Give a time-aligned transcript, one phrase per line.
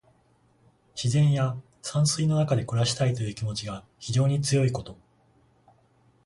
[0.95, 4.97] 自然や山水の中で暮らしたいという気持ちが非常に強いこと。